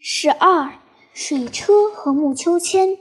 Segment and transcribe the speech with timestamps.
[0.00, 0.74] 十二
[1.12, 2.98] 水车和木秋千，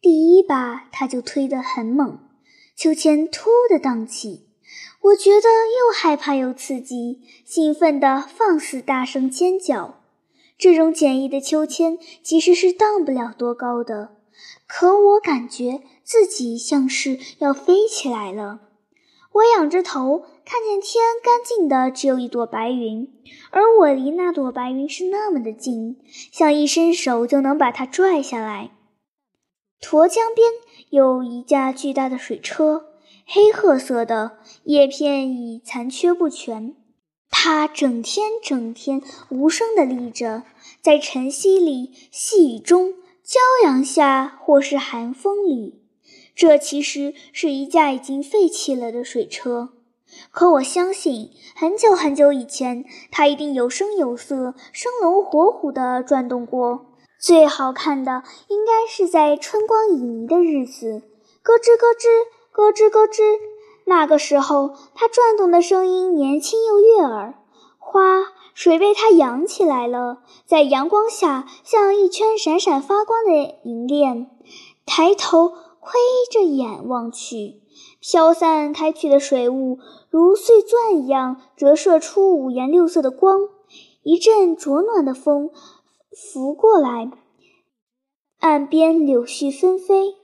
[0.00, 2.20] 第一把他就推得很猛，
[2.76, 4.46] 秋千突的荡起，
[5.02, 10.00] 我觉得又害怕又刺激，兴奋地放肆大声尖叫。
[10.56, 14.16] 这种简易的秋千其实是荡不了多高的，
[14.68, 18.60] 可我感觉自己像是要飞起来了。
[19.32, 23.06] 我仰着头，看见天干净的，只有一朵白云，
[23.50, 25.98] 而我离那朵白云是那么的近，
[26.32, 28.70] 像一伸手就能把它拽下来。
[29.78, 30.48] 沱江边
[30.88, 32.86] 有一架巨大的水车，
[33.26, 36.74] 黑褐色的，叶片已残缺不全。
[37.28, 40.44] 它整天整天无声地立着，
[40.80, 45.82] 在晨曦里、细雨中、骄阳下，或是寒风里。
[46.34, 49.74] 这其实是一架已经废弃了的水车，
[50.30, 56.86] 可我相信，很久很久以前，它一定有声有色、生龙活虎地转动过。
[57.20, 61.02] 最好看的应该是在春光旖旎的日子，
[61.42, 62.06] 咯吱咯吱，
[62.52, 63.22] 咯吱咯吱。
[63.84, 67.34] 那个时候，它转动的声音年轻又悦耳。
[67.78, 74.30] 花水被它扬起来了，在阳光下像一圈闪闪发光的银链。
[74.84, 75.52] 抬头。
[75.80, 75.98] 窥
[76.30, 77.62] 着眼望去，
[78.10, 83.40] 消散开去的水雾如碎钻一样折射出五颜六色的光。
[84.02, 85.50] 一阵灼暖的风
[86.16, 87.10] 拂过来，
[88.38, 90.14] 岸边柳絮纷飞。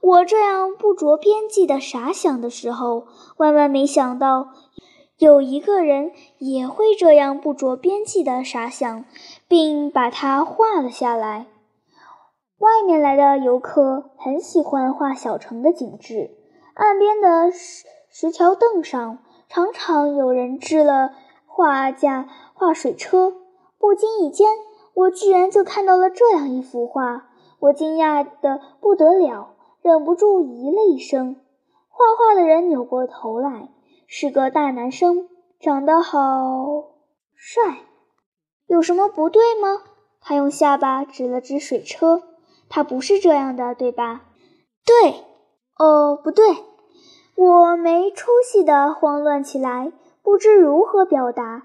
[0.00, 3.06] 我这样不着边际的傻想的时候，
[3.36, 4.54] 万万没想到
[5.18, 9.04] 有一个人也会这样不着边际的傻想，
[9.46, 11.48] 并把它画了下来。
[12.56, 16.30] 外面来的游客很喜欢画小城的景致，
[16.76, 21.10] 岸边的石石条凳上常常有人支了
[21.46, 23.32] 画架画水车。
[23.78, 24.46] 不经意间，
[24.92, 31.36] 我居然就看到了这样一幅画，我惊讶的不得了，忍不住咦了一声。
[31.88, 33.70] 画画的人扭过头来，
[34.06, 36.18] 是个大男生，长得好
[37.34, 37.78] 帅。
[38.66, 39.82] 有什么不对吗？
[40.20, 42.22] 他用下巴指了指水车。
[42.68, 44.26] 他不是这样的，对吧？
[44.84, 45.24] 对，
[45.78, 46.64] 哦，不对，
[47.34, 49.92] 我没出息的慌乱起来，
[50.22, 51.64] 不知如何表达。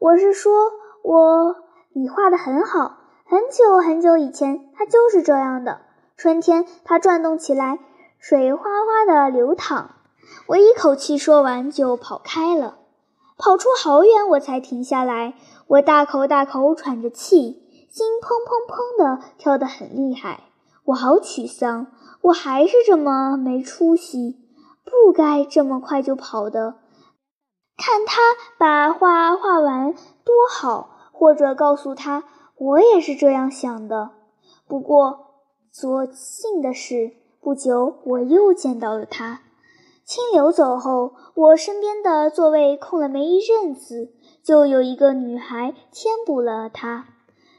[0.00, 1.56] 我是说，我
[1.92, 5.82] 你画的很好，很久很久以前，它就是这样的。
[6.16, 7.78] 春天，它转动起来，
[8.18, 9.90] 水哗哗的流淌。
[10.48, 12.78] 我一口气说完就跑开了，
[13.38, 15.34] 跑出好远，我才停下来。
[15.68, 17.62] 我大口大口喘着气。
[17.88, 20.40] 心砰砰砰的跳得很厉害，
[20.84, 21.86] 我好沮丧，
[22.22, 24.38] 我还是这么没出息，
[24.84, 26.76] 不该这么快就跑的。
[27.76, 28.20] 看他
[28.58, 32.24] 把画画完多好，或者告诉他
[32.56, 34.10] 我也是这样想的。
[34.68, 35.18] 不过，
[35.70, 39.40] 所幸的是，不久我又见到了他。
[40.04, 44.12] 清流走后，我身边的座位空了没一阵子，
[44.42, 47.06] 就有一个女孩填补了他。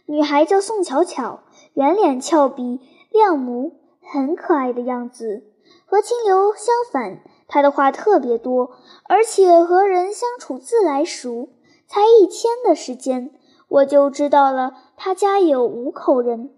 [0.06, 1.40] 女孩叫宋巧巧，
[1.74, 2.82] 圆脸俏鼻，
[3.14, 5.44] 亮母，很可爱的样子。
[5.86, 8.72] 和清流相反，她的话特别多，
[9.04, 11.50] 而且和人相处自来熟。
[11.88, 13.32] 才一天的时间，
[13.68, 16.50] 我就知道了他家有五口人。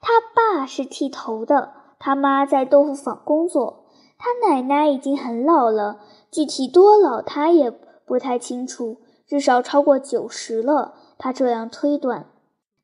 [0.00, 3.86] 他爸是剃头的，他妈在豆腐坊工作，
[4.16, 5.98] 他奶奶已经很老了，
[6.30, 10.94] 具体多老他也不太清楚，至少超过九十了。
[11.18, 12.26] 他这样推断。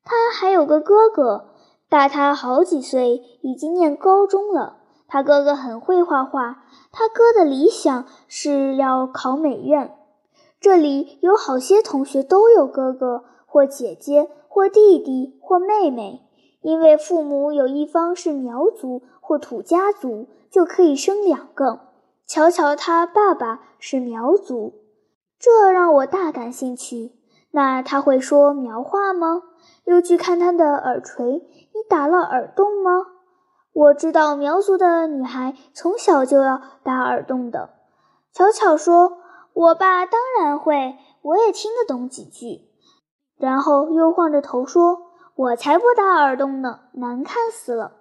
[0.03, 1.52] 他还有个哥哥，
[1.93, 4.77] 大他好几岁，已经念高中了。
[5.07, 9.95] 他哥哥很会画画，他哥的理想是要考美院。
[10.59, 16.23] 这里有好些同学都有哥哥或姐姐或弟弟或妹妹，
[16.63, 21.81] 因为父母有一方是苗族或土家族，就可以生两个。
[22.25, 24.73] 瞧瞧，他爸爸是苗族，
[25.37, 27.11] 这让我大感兴趣。
[27.55, 29.43] 那他会说苗话吗？
[29.85, 33.05] 又去看她的耳垂，你打了耳洞吗？
[33.73, 37.69] 我知道苗族的女孩从小就要打耳洞的。
[38.31, 39.19] 巧巧说
[39.53, 42.69] ：“我爸当然会，我也听得懂几句。”
[43.37, 47.91] 然后又晃着头说：“我才不打耳洞呢，难看死了。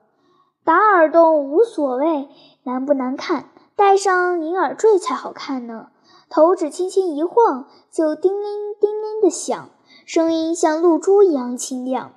[0.65, 2.31] 打耳洞无所谓，
[2.65, 3.51] 难不难看？
[3.77, 5.89] 戴上银耳坠才好看呢。
[6.35, 9.69] 头只轻轻一晃，就叮铃叮铃的响。”
[10.07, 12.15] 声音像露珠一样清亮。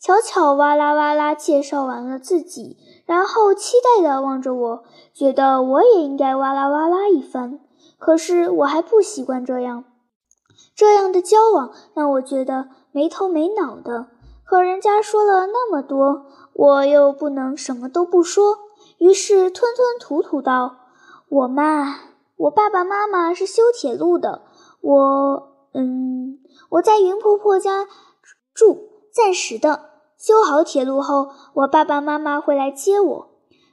[0.00, 7.60] 巧巧哇啦哇啦介绍完了自己，然后期待地望着我，觉得我也应该哇啦哇啦一番。
[7.98, 9.84] 可是我还不习惯这样，
[10.74, 14.06] 这样的交往让我觉得没头没脑的。
[14.44, 16.24] 可人家说了那么多，
[16.54, 18.60] 我又不能什么都不说，
[18.96, 20.76] 于是吞吞吐吐道
[21.28, 21.96] ：“我嘛，
[22.38, 24.42] 我爸爸妈妈是修铁路的，
[24.80, 26.38] 我，嗯，
[26.70, 27.86] 我在云婆婆家
[28.54, 28.78] 住，
[29.12, 29.90] 暂时的。
[30.16, 33.28] 修好铁路后，我爸爸妈妈会来接我。”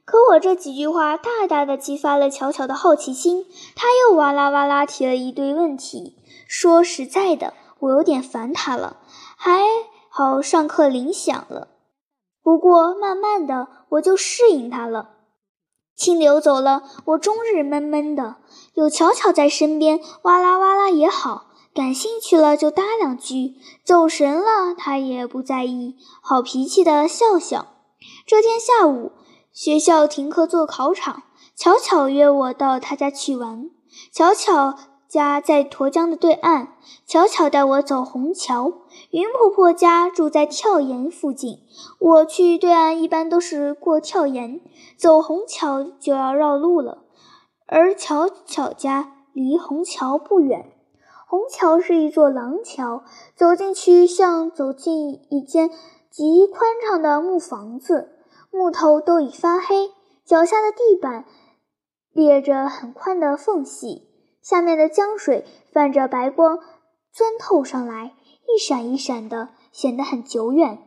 [0.06, 6.16] 可我这几句话大大的激发了巧巧的好奇心，他又哇啦哇啦提了一堆问题。
[6.48, 8.98] 说实在的，我有点烦他了。
[9.36, 9.64] 还
[10.10, 11.70] 好上课铃响了，
[12.44, 15.15] 不过慢慢的我就适应他了。
[15.96, 18.36] 清流走了，我终日闷闷的。
[18.74, 21.48] 有巧巧在身边，哇啦哇啦也好。
[21.74, 27.68] 感兴趣了就搭两句，走神了他也不在意，好脾气的笑笑。
[28.26, 29.12] 这天下午。
[29.54, 31.24] 学校停课做考场，
[31.56, 33.70] 巧巧约我到他家去玩。
[34.12, 34.78] 巧巧
[35.16, 36.68] 家在沱江的对岸，
[37.08, 38.74] 巧巧带我走虹桥。
[39.12, 41.60] 云婆婆家住在跳岩附近，
[42.00, 44.60] 我去对岸一般都是过跳岩，
[44.98, 47.06] 走虹桥就要绕路了。
[47.66, 50.66] 而巧巧家离虹桥不远，
[51.30, 53.06] 虹桥是一座廊桥，
[53.38, 55.72] 走进去像走进一间
[56.12, 58.20] 极宽敞的木房子。
[58.52, 59.92] 木头都已发黑，
[60.26, 61.24] 脚下的地板
[62.12, 64.05] 裂着很宽的缝隙，
[64.46, 65.44] 下面的江水
[65.74, 66.60] 泛着白光
[67.12, 68.14] 钻透上来，
[68.48, 70.78] 一闪一闪的，显得很久远。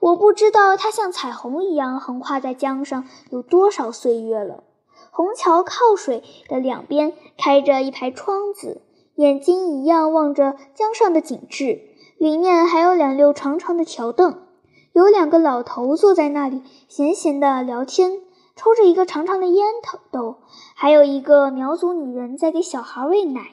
[0.00, 4.64] 我不知道它像彩虹一样横跨在江上有多少岁月了。
[5.10, 8.80] 虹桥靠水的两边开着一排窗子，
[9.16, 11.82] 眼睛一样望着江上的景致，
[12.16, 14.46] 里面还有两溜长长的条凳。
[14.94, 18.20] 有两个老头坐在那里，闲闲的聊天，
[18.56, 20.36] 抽着一个长长的烟头斗，
[20.74, 23.50] 还有一个苗族女人在给小孩喂奶，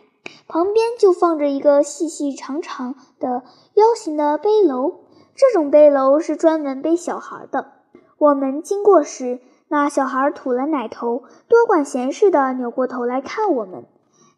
[0.47, 3.43] 旁边就放着一个细细长长的
[3.73, 4.95] 腰形的背篓，
[5.35, 7.71] 这种背篓是专门背小孩的。
[8.17, 13.85] 我们经过时，那小孩吐了奶头，多管闲事的扭过头来看我们。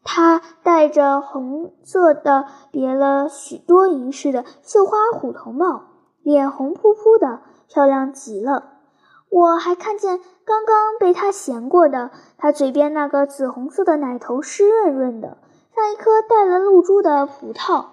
[0.06, 5.84] 他戴着红色的别了许多银饰的绣花虎头帽。
[6.22, 8.73] 脸红扑扑的，漂亮极了。
[9.34, 15.40] 我还看见刚刚被他衔过的，他嘴边那个紫红色的奶头湿润润的，
[15.76, 17.86] 像一颗带了露珠的葡萄。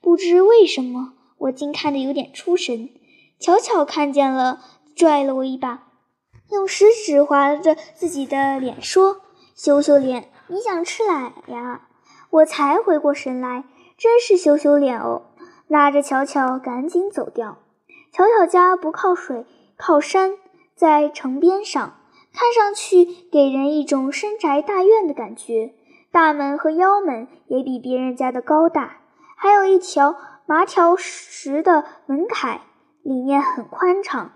[0.00, 2.88] 不知为什么，我竟看得有点出神。
[3.38, 4.58] 巧巧看见了，
[4.96, 5.84] 拽了我一把，
[6.50, 9.20] 用食指划着自己的脸说
[9.54, 11.82] ：“羞羞脸，你想吃奶呀？”
[12.30, 13.62] 我才回过神来，
[13.96, 15.22] 真是羞羞脸哦！
[15.68, 17.58] 拉着巧巧赶紧走掉。
[18.12, 19.46] 巧巧家不靠水，
[19.76, 20.32] 靠山，
[20.78, 21.94] 在城边上，
[22.32, 25.74] 看上去给人一种深宅大院的感觉。
[26.12, 28.98] 大门和腰门也比别人家的高大，
[29.36, 30.14] 还有一条
[30.46, 32.60] 麻条石的门槛，
[33.02, 34.30] 里面很宽敞，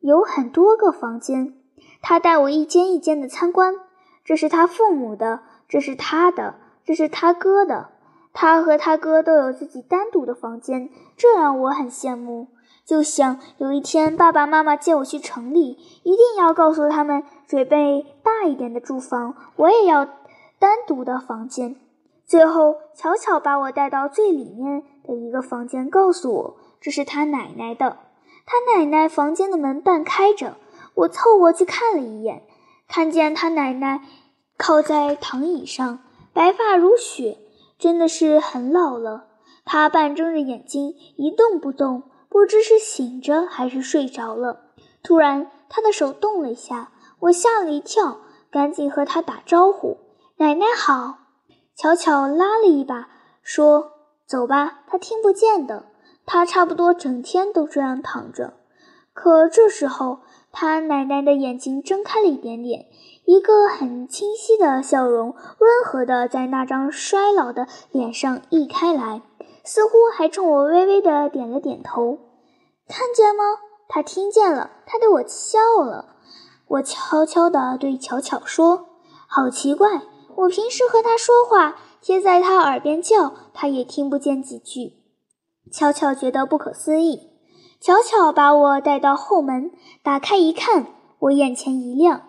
[0.00, 1.54] 有很多个房间。
[2.02, 3.74] 他带我一间一间的参观，
[4.22, 7.88] 这是他父母的，这是他的，这是他哥的。
[8.34, 12.48] 他和他哥都有自己单独的房间，这让我很羡慕。
[12.88, 20.06] 就想有一天爸爸妈妈接我去城里，一定要告诉他们准备大一点的住房，我也要
[20.58, 21.76] 单独的房间。
[22.24, 27.98] 最后，巧巧把我带到最里面的一个房间，告诉我这是他奶奶的。
[28.46, 30.56] 他奶奶房间的门半开着，
[30.94, 32.44] 我凑过去看了一眼，
[32.88, 34.00] 看见他奶奶
[34.56, 35.98] 靠在躺椅上，
[36.32, 37.36] 白发如雪，
[37.78, 39.26] 真的是很老了。
[39.66, 42.04] 他半睁着眼睛，一动不动。
[42.28, 44.60] 不知是醒着还是睡着了。
[45.02, 48.18] 突然，他的手动了一下，我吓了一跳，
[48.50, 49.98] 赶紧和他打招呼
[50.38, 51.18] ：“奶奶好。”
[51.74, 53.08] 巧巧拉了一把，
[53.42, 53.92] 说
[54.26, 55.86] ：“走吧，他听不见的。
[56.26, 58.54] 他差不多整天都这样躺着。”
[59.14, 60.20] 可这时候，
[60.52, 62.86] 他奶奶的眼睛睁开了一点点，
[63.24, 69.22] 一个很清晰的笑容，温和的在那张衰老的脸上溢开来。
[69.68, 72.18] 似乎还冲我微微的点了点头，
[72.88, 73.44] 看见吗？
[73.86, 76.16] 他听见了，他对我笑了。
[76.68, 78.86] 我悄悄地对巧巧说
[79.28, 80.00] ：“好奇怪，
[80.36, 84.94] 我平时和他说话，贴在他耳边叫，他也听不见几句。”
[85.70, 87.28] 巧巧觉得不可思议。
[87.78, 89.70] 巧巧把我带到后门，
[90.02, 90.86] 打开一看，
[91.18, 92.22] 我眼前一亮，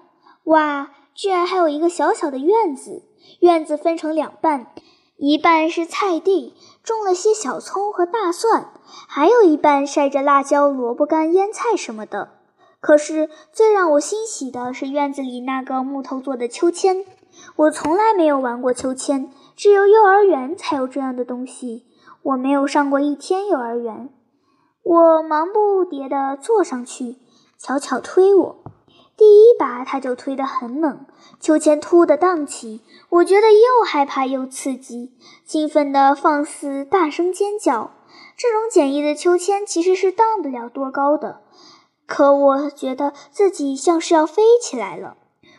[0.44, 3.04] 哇，居然还有一个小小的院子，
[3.40, 4.74] 院子分成两半。
[5.22, 8.72] 一半是菜地，种了些小葱和大蒜，
[9.08, 12.30] 还有一半晒着辣椒、萝卜干、腌菜什么的。
[12.80, 17.06] 可是最让我欣喜的是院子里那个木头做的秋千。
[17.56, 21.86] 我从来没有玩过秋千，只有幼儿园才有这样的东西。
[22.24, 24.10] 我没有上过一天幼儿园。
[24.84, 27.18] 我忙不迭地坐上去，
[27.58, 28.59] 巧巧推我。
[29.20, 31.06] 第一把他就推得很猛，
[31.42, 35.12] 秋千突地荡起，我觉得又害怕又刺激，
[35.44, 37.92] 兴奋地放肆大声尖叫。
[38.38, 41.42] 这种简易的秋千其实是荡不了多高的，
[42.06, 45.18] 可我觉得自己像是要飞起来了。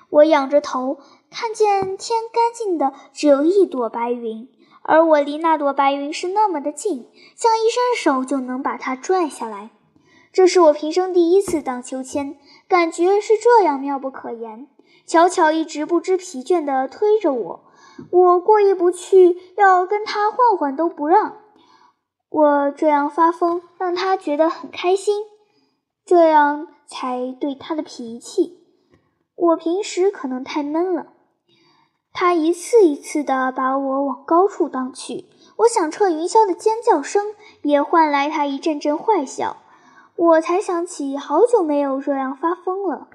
[0.09, 0.97] 我仰着头，
[1.31, 4.49] 看见天干净的只有一朵白云。
[4.83, 9.69] 而我离那朵白云是那么的近，像一伸手就能把它拽下来。
[10.33, 14.69] 这是我平生第一次荡秋千，感觉是这样妙不可言。
[15.07, 17.65] 巧巧一直不知疲倦地推着我，
[18.13, 21.39] 我过意不去，要跟他换换都不让。
[22.29, 25.25] 我这样发疯，让他觉得很开心，
[26.05, 28.61] 这样才对他的脾气。
[29.35, 31.07] 我平时可能太闷了。
[32.13, 39.57] 他一次一次地把我往高处荡去，我响彻云霄的尖叫声也换来他一阵阵坏笑。
[40.21, 43.09] 我才想起，好久没有这样发疯了。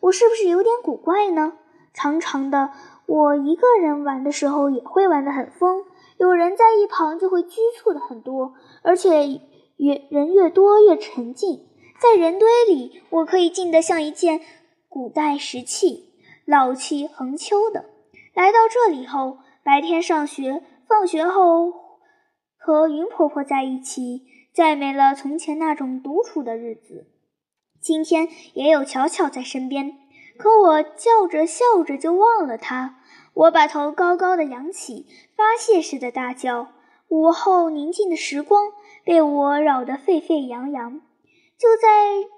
[0.00, 1.54] 我是不是有点古怪呢？
[1.94, 2.68] 长长的，
[3.06, 5.86] 我一个人玩的时候也会玩得很疯，
[6.18, 8.52] 有人在一旁就会拘促的很多，
[8.82, 9.40] 而且
[9.78, 11.66] 越人越多越沉静。
[11.98, 14.42] 在人堆里，我可以静得像一件
[14.90, 16.12] 古代石器，
[16.44, 17.86] 老气横秋的。
[18.34, 21.72] 来到这里后，白天上学，放学后
[22.58, 27.06] 和云婆婆在一起，再没了从前那种独处的日子。
[27.80, 29.96] 今天也有巧巧在身边，
[30.36, 32.98] 可我叫着笑着就忘了她。
[33.32, 36.72] 我把头高高的扬起，发泄似的大叫。
[37.08, 38.72] 午后宁静的时光
[39.04, 41.00] 被我扰得沸沸扬扬。
[41.56, 42.28] 就在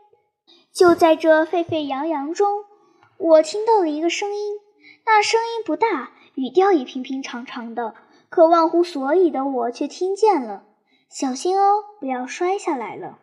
[0.72, 2.64] 就在这沸沸扬扬中，
[3.18, 4.58] 我听到了一个声音。
[5.04, 7.94] 那声音不大，语调也平平常常的，
[8.28, 10.64] 可忘乎所以的我却听见了。
[11.12, 13.18] 小心哦，不要摔下来了。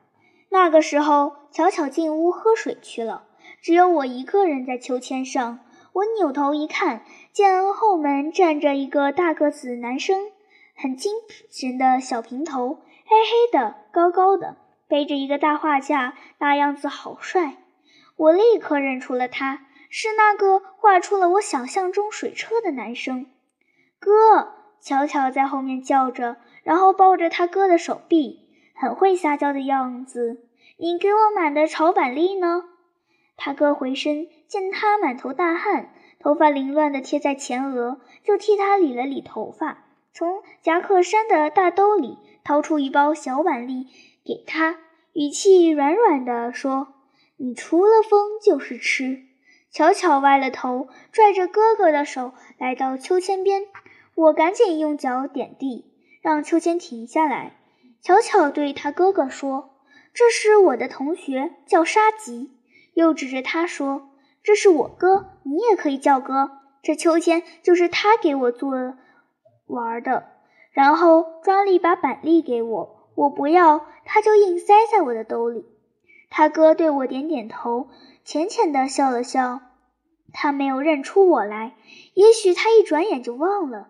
[0.50, 3.24] 那个时候，巧巧进屋喝水去了，
[3.64, 5.62] 只有我一个人在秋千上。
[5.94, 7.04] 我扭头一看，
[7.34, 10.28] 见后门站着一个大个子男生，
[10.76, 11.14] 很精
[11.50, 17.56] 神的小平头，黑黑的，高高的，背着一个大画架，那样子好帅。
[18.18, 19.66] 我立刻认出了他。
[19.92, 23.26] 是那个画出了我想象中水车的男生，
[24.00, 26.38] 哥，巧巧在后面叫着，
[26.70, 28.42] 然后抱着他哥的手臂，
[28.76, 30.46] 很会撒娇的样子。
[30.78, 32.66] 你给我买的炒板栗呢？
[33.38, 39.84] 他哥回身见他满头大汗，头发凌乱的贴在前额，就替他理了理头发，
[40.14, 43.88] 从夹克衫的大兜里掏出一包小板栗
[44.24, 44.78] 给他，
[45.14, 46.90] 语气软软的说
[47.38, 49.24] ：“你除了风就是吃。”
[49.74, 53.64] 巧巧歪了头，拽着哥哥的手来到秋千边。
[54.14, 55.89] 我赶紧用脚点地，
[56.22, 57.58] 让秋千停下来。
[58.02, 59.72] 巧巧对他哥哥说
[60.14, 62.52] ：“这是我的同学，叫沙吉。”
[62.96, 64.10] 又指着他说
[64.44, 66.52] ：“这是我哥，你也可以叫哥。
[66.82, 68.72] 这秋千就是他给我做
[69.68, 70.30] 玩的。”
[70.72, 75.66] 然后抓了一把板栗给我，我不要，他就硬塞在我的兜里。
[76.30, 77.90] 他哥对我点点头。
[78.24, 79.60] 浅浅的笑了笑，
[80.32, 81.76] 他没有认出我来，
[82.14, 83.90] 也许他一转眼就忘了。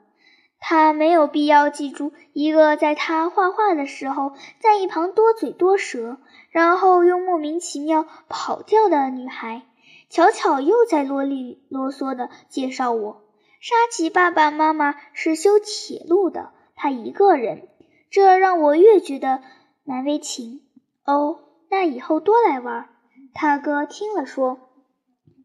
[0.59, 6.17] 他没有必要记住一个在他画画的时候在一旁多嘴多舌，
[6.51, 9.63] 然后又莫名其妙跑掉的女孩。
[10.09, 13.21] 巧巧又在啰里啰嗦的介绍我：
[13.61, 17.69] 沙琪爸爸妈妈是修铁路的，他一个人，
[18.09, 19.41] 这让我越觉得
[19.85, 20.61] 难为情。
[21.05, 21.39] 哦，
[21.69, 22.89] 那以后多来玩。
[23.33, 24.59] 他哥听了说：“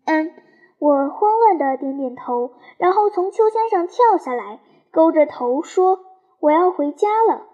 [0.06, 0.32] 嗯。”
[0.80, 4.60] 我慌乱的点点头，然后从秋千上跳下来，
[4.94, 5.98] 勾着头说
[6.38, 7.48] ：“我要回家了。”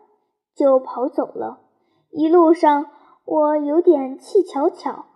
[0.55, 1.61] 就跑走了。
[2.11, 2.91] 一路上，
[3.25, 5.07] 我有点气巧巧，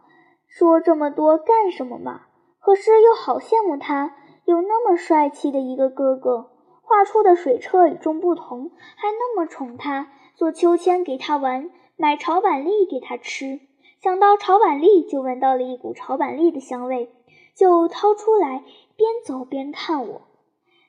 [0.47, 2.23] 说这么多干什么嘛？
[2.61, 4.17] 可是又好羡慕他，
[4.47, 6.51] 有那么帅气的一个哥哥，
[6.81, 13.61] 画出的水车与众不同，还那么宠他，做秋千给他玩，买炒板栗给他吃。
[14.01, 17.13] 想到炒板栗，就闻到了一股炒板栗的香味，
[17.55, 18.65] 就掏出来，
[18.97, 20.23] 边走边看我。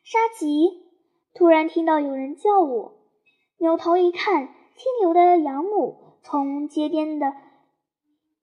[0.04, 0.85] 沙棘，
[1.38, 2.94] 突然听到有人叫我，
[3.58, 7.34] 扭头一看，清流的养母从街边的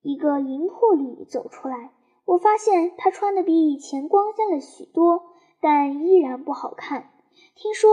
[0.03, 1.91] 一个银铺里走出来。
[2.27, 5.23] 我发现她穿的比以前光鲜了许多，
[5.63, 7.11] 但依然不好看。
[7.55, 7.91] 听说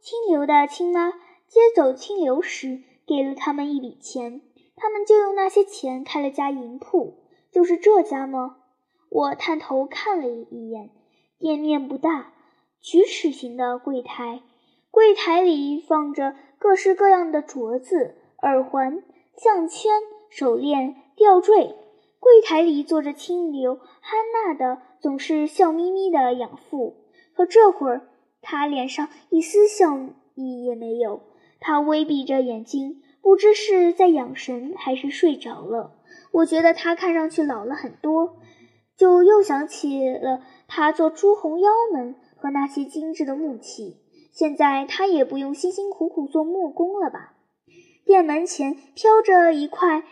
[0.00, 1.12] 清流的亲妈
[1.46, 4.42] 接走清流时，给了他们一笔钱。
[4.74, 7.18] 他们就用那些钱开了家银铺，
[7.52, 8.56] 就是这家吗？
[9.10, 10.90] 我探头看了一眼，
[11.38, 12.32] 店面不大，
[12.82, 14.40] 曲尺形的柜台，
[14.90, 19.02] 柜台里放着各式各样的镯子、耳环、
[19.36, 19.92] 项圈、
[20.30, 21.76] 手链、吊坠。
[22.18, 26.96] 柜台里坐着清流，憨娜的总是笑眯眯的养父，
[27.34, 28.08] 可这会儿
[28.42, 29.98] 他脸上一丝笑
[30.34, 31.22] 意也没有。
[31.60, 35.92] 他微闭着眼睛，不知是在养神还是睡着了。
[36.32, 38.36] 我觉得他看上去老了很多，
[38.96, 43.98] 就又想起了他做朱红腰门和那些精致的木器。
[44.32, 47.34] 现在他也不用辛辛苦苦做木工了吧？
[48.06, 50.04] 店门前飘着一块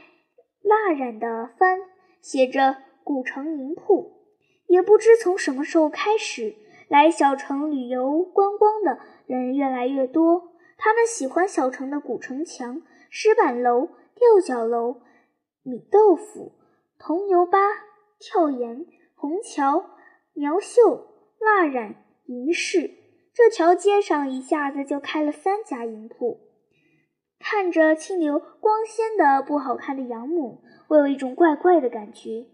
[0.63, 1.81] 蜡染的帆。
[2.21, 4.25] 写着“古城银铺”，
[4.67, 6.57] 也不知从什么时候开始，
[6.89, 10.53] 来小城旅游观光的人越来越多。
[10.77, 15.01] 他们喜欢小城的古城墙、石板楼、吊脚楼、
[15.63, 16.53] 米豆腐、
[16.99, 17.59] 铜牛巴、
[18.19, 19.91] 跳岩、虹桥、
[20.35, 21.07] 苗绣、
[21.39, 22.91] 蜡染、银饰。
[23.35, 26.41] 这条街上一下子就开了三家银铺。
[27.39, 30.59] 看着清流光鲜的不好看的养母，
[30.89, 32.47] 我有一种怪怪的感觉。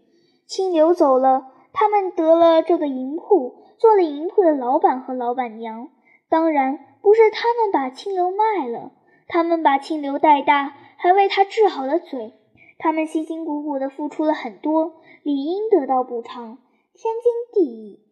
[0.45, 5.89] 清流走了，他们得了这个银铺，做了银铺的老板和老板娘。
[6.29, 8.91] 当然不是他们把清流卖了，
[9.27, 12.33] 他们把清流带大，还为他治好了嘴。
[12.77, 16.59] 他们辛辛苦苦地付出了很多，理应得到补偿，
[16.93, 18.04] 天经地义。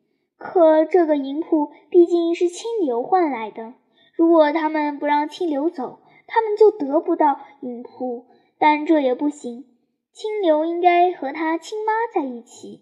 [0.44, 3.74] 可这个银铺毕竟是清流换来的，
[4.14, 8.26] 如果他们不让清流走，他们就得不到银铺，
[8.60, 9.66] 但这也不行。
[10.12, 12.82] 清流应该和他亲妈在一起。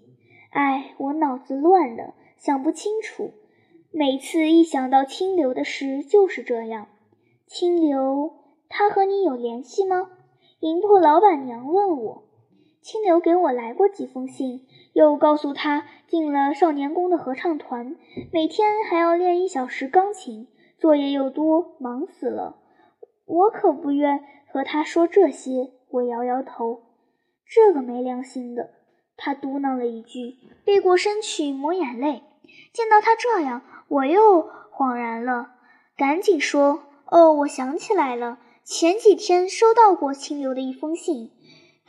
[0.49, 3.31] 哎，我脑子乱了，想不清楚。
[3.91, 6.87] 每次一想到清流的事，就是这样。
[7.45, 8.33] 清流，
[8.69, 10.09] 他和你有联系吗？
[10.61, 12.23] 银铺老板娘问我。
[12.81, 17.95] 清流给我来过几封信，又告诉他进了少年宫的合唱团，
[18.33, 20.47] 每天还要练一小时钢琴，
[20.79, 22.57] 作业又多，忙死了。
[23.25, 25.71] 我可不愿和他说这些。
[25.91, 26.83] 我摇摇头，
[27.45, 28.69] 这个没良心的。
[29.17, 32.23] 他嘟囔了一句，背过身去抹眼泪。
[32.73, 35.51] 见到他这样，我又恍然了，
[35.97, 41.31] 赶紧说：“哦，我想起来了，前几天收到过清流的一封信。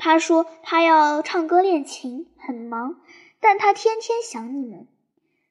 [0.04, 2.96] 他说他要唱歌练琴，很忙，
[3.38, 4.88] 但他天天想你们。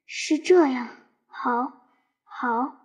[0.05, 0.89] 是这样，
[1.27, 1.71] 好，
[2.25, 2.75] 好。”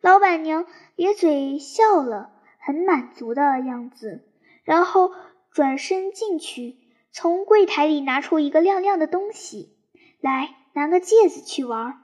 [0.00, 0.64] 老板娘
[0.96, 2.30] 咧嘴笑了。
[2.62, 4.22] 很满足的样子，
[4.64, 5.12] 然后
[5.50, 6.76] 转身进去，
[7.10, 9.74] 从柜台里拿出一个亮亮的东西
[10.20, 12.02] 来，拿个戒指去玩。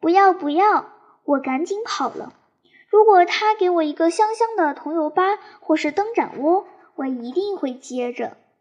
[0.00, 0.86] 不要不要！
[1.24, 2.32] 我赶紧跑了。
[2.88, 8.36] 如果他给我一个香香的铜油巴或是灯盏窝，我一定会接着。